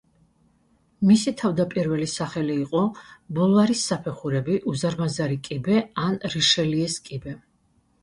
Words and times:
მისი 1.09 1.33
თავდაპირველი 1.41 2.07
სახელი 2.15 2.57
იყო 2.63 2.81
ბულვარის 3.41 3.85
საფეხურები, 3.93 4.59
უზარმაზარი 4.75 5.41
კიბე 5.51 5.81
ან 6.09 6.23
რიშელიეს 6.37 7.01
კიბე. 7.09 7.41